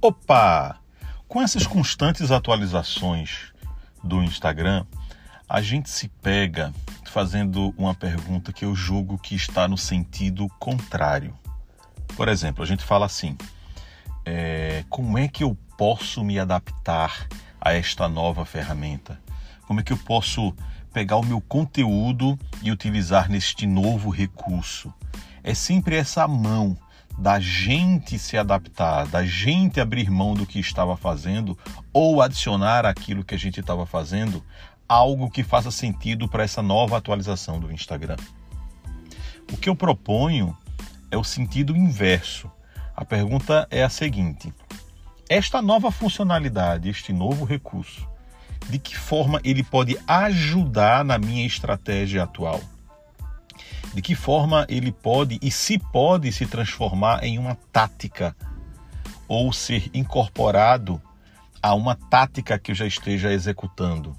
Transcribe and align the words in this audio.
Opa! 0.00 0.78
Com 1.26 1.42
essas 1.42 1.66
constantes 1.66 2.30
atualizações 2.30 3.52
do 4.02 4.22
Instagram, 4.22 4.86
a 5.48 5.60
gente 5.60 5.90
se 5.90 6.06
pega 6.06 6.72
fazendo 7.04 7.74
uma 7.76 7.92
pergunta 7.94 8.52
que 8.52 8.64
eu 8.64 8.76
julgo 8.76 9.18
que 9.18 9.34
está 9.34 9.66
no 9.66 9.76
sentido 9.76 10.48
contrário. 10.60 11.34
Por 12.16 12.28
exemplo, 12.28 12.62
a 12.62 12.66
gente 12.66 12.84
fala 12.84 13.06
assim: 13.06 13.36
é, 14.24 14.84
como 14.88 15.18
é 15.18 15.26
que 15.26 15.42
eu 15.42 15.58
posso 15.76 16.22
me 16.22 16.38
adaptar 16.38 17.26
a 17.60 17.72
esta 17.72 18.08
nova 18.08 18.44
ferramenta? 18.44 19.20
Como 19.66 19.80
é 19.80 19.82
que 19.82 19.92
eu 19.92 19.98
posso 19.98 20.54
pegar 20.92 21.16
o 21.16 21.26
meu 21.26 21.40
conteúdo 21.40 22.38
e 22.62 22.70
utilizar 22.70 23.28
neste 23.28 23.66
novo 23.66 24.10
recurso? 24.10 24.94
É 25.42 25.54
sempre 25.54 25.96
essa 25.96 26.28
mão 26.28 26.78
da 27.18 27.40
gente 27.40 28.16
se 28.16 28.38
adaptar, 28.38 29.06
da 29.08 29.24
gente 29.24 29.80
abrir 29.80 30.08
mão 30.08 30.34
do 30.34 30.46
que 30.46 30.60
estava 30.60 30.96
fazendo 30.96 31.58
ou 31.92 32.22
adicionar 32.22 32.86
aquilo 32.86 33.24
que 33.24 33.34
a 33.34 33.38
gente 33.38 33.58
estava 33.58 33.84
fazendo, 33.84 34.42
algo 34.88 35.28
que 35.28 35.42
faça 35.42 35.70
sentido 35.70 36.28
para 36.28 36.44
essa 36.44 36.62
nova 36.62 36.96
atualização 36.96 37.58
do 37.58 37.72
Instagram. 37.72 38.16
O 39.52 39.56
que 39.56 39.68
eu 39.68 39.74
proponho 39.74 40.56
é 41.10 41.16
o 41.16 41.24
sentido 41.24 41.76
inverso. 41.76 42.50
A 42.94 43.04
pergunta 43.04 43.66
é 43.70 43.82
a 43.82 43.88
seguinte: 43.88 44.52
esta 45.28 45.60
nova 45.60 45.90
funcionalidade, 45.90 46.88
este 46.88 47.12
novo 47.12 47.44
recurso, 47.44 48.06
de 48.68 48.78
que 48.78 48.96
forma 48.96 49.40
ele 49.42 49.64
pode 49.64 49.98
ajudar 50.06 51.04
na 51.04 51.18
minha 51.18 51.44
estratégia 51.44 52.22
atual? 52.22 52.60
De 53.94 54.02
que 54.02 54.14
forma 54.14 54.66
ele 54.68 54.92
pode 54.92 55.38
e 55.42 55.50
se 55.50 55.78
pode 55.78 56.30
se 56.32 56.46
transformar 56.46 57.24
em 57.24 57.38
uma 57.38 57.56
tática 57.72 58.36
ou 59.26 59.52
ser 59.52 59.90
incorporado 59.92 61.00
a 61.62 61.74
uma 61.74 61.94
tática 61.94 62.58
que 62.58 62.70
eu 62.70 62.74
já 62.74 62.86
esteja 62.86 63.32
executando. 63.32 64.16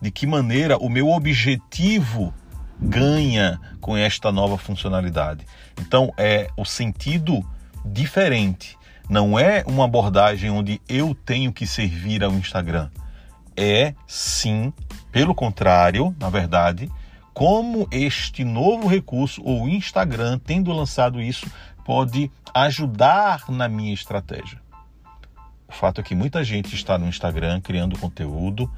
De 0.00 0.10
que 0.10 0.26
maneira 0.26 0.76
o 0.78 0.88
meu 0.88 1.10
objetivo 1.10 2.32
ganha 2.78 3.60
com 3.80 3.96
esta 3.96 4.30
nova 4.30 4.58
funcionalidade. 4.58 5.46
Então 5.80 6.12
é 6.16 6.48
o 6.56 6.64
sentido 6.64 7.44
diferente. 7.84 8.76
Não 9.08 9.38
é 9.38 9.64
uma 9.66 9.84
abordagem 9.84 10.50
onde 10.50 10.80
eu 10.88 11.14
tenho 11.14 11.52
que 11.52 11.66
servir 11.66 12.22
ao 12.22 12.32
Instagram. 12.32 12.90
É 13.56 13.94
sim, 14.06 14.72
pelo 15.10 15.34
contrário, 15.34 16.14
na 16.18 16.28
verdade, 16.28 16.90
como 17.36 17.86
este 17.90 18.44
novo 18.44 18.88
recurso, 18.88 19.42
ou 19.44 19.68
Instagram, 19.68 20.38
tendo 20.38 20.72
lançado 20.72 21.20
isso, 21.20 21.46
pode 21.84 22.30
ajudar 22.54 23.50
na 23.50 23.68
minha 23.68 23.92
estratégia. 23.92 24.58
O 25.68 25.72
fato 25.74 26.00
é 26.00 26.02
que 26.02 26.14
muita 26.14 26.42
gente 26.42 26.74
está 26.74 26.96
no 26.96 27.06
Instagram 27.06 27.60
criando 27.60 27.98
conteúdo 27.98 28.72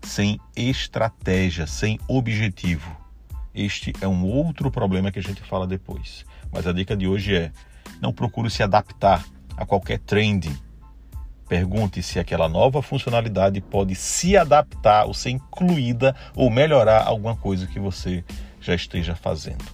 sem 0.00 0.38
estratégia, 0.54 1.66
sem 1.66 1.98
objetivo. 2.06 2.96
Este 3.52 3.92
é 4.00 4.06
um 4.06 4.24
outro 4.24 4.70
problema 4.70 5.10
que 5.10 5.18
a 5.18 5.22
gente 5.22 5.42
fala 5.42 5.66
depois. 5.66 6.24
Mas 6.52 6.68
a 6.68 6.72
dica 6.72 6.96
de 6.96 7.08
hoje 7.08 7.34
é: 7.34 7.50
não 8.00 8.12
procure 8.12 8.48
se 8.48 8.62
adaptar 8.62 9.24
a 9.56 9.66
qualquer 9.66 9.98
trend 9.98 10.56
Pergunte 11.48 12.02
se 12.02 12.18
aquela 12.18 12.48
nova 12.48 12.82
funcionalidade 12.82 13.60
pode 13.60 13.94
se 13.94 14.36
adaptar 14.36 15.06
ou 15.06 15.14
ser 15.14 15.30
incluída 15.30 16.14
ou 16.34 16.50
melhorar 16.50 17.04
alguma 17.04 17.36
coisa 17.36 17.66
que 17.66 17.78
você 17.78 18.24
já 18.60 18.74
esteja 18.74 19.14
fazendo. 19.14 19.64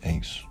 É 0.00 0.12
isso. 0.12 0.46